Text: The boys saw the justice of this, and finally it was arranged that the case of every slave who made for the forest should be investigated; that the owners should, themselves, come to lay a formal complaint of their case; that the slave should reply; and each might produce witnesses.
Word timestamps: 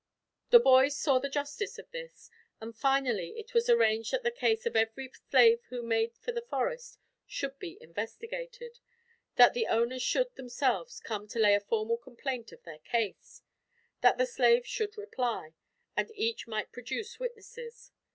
The 0.49 0.59
boys 0.59 0.97
saw 0.97 1.19
the 1.19 1.29
justice 1.29 1.77
of 1.77 1.91
this, 1.91 2.31
and 2.59 2.75
finally 2.75 3.35
it 3.37 3.53
was 3.53 3.69
arranged 3.69 4.09
that 4.13 4.23
the 4.23 4.31
case 4.31 4.65
of 4.65 4.75
every 4.75 5.11
slave 5.29 5.59
who 5.69 5.83
made 5.83 6.15
for 6.17 6.31
the 6.31 6.41
forest 6.41 6.97
should 7.27 7.59
be 7.59 7.77
investigated; 7.79 8.79
that 9.35 9.53
the 9.53 9.67
owners 9.67 10.01
should, 10.01 10.33
themselves, 10.35 10.99
come 11.01 11.27
to 11.27 11.37
lay 11.39 11.53
a 11.53 11.59
formal 11.59 11.97
complaint 11.97 12.51
of 12.51 12.63
their 12.63 12.79
case; 12.79 13.43
that 14.01 14.17
the 14.17 14.25
slave 14.25 14.65
should 14.65 14.97
reply; 14.97 15.53
and 15.95 16.09
each 16.15 16.47
might 16.47 16.71
produce 16.71 17.19
witnesses. 17.19 17.91